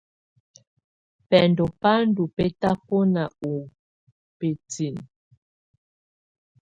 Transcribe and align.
Bɛndɔ́ 1.29 1.69
bá 1.81 1.93
ndɔ́ 2.07 2.27
bɛ́tabɔná 2.35 3.23
ú 3.49 3.53
bǝ́tinǝ. 4.37 5.03